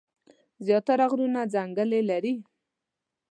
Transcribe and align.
زيات 0.65 0.83
تره 0.87 1.05
غرونه 1.11 1.41
ځنګلې 1.53 2.01
لري 2.09 2.33
ـ 2.39 2.43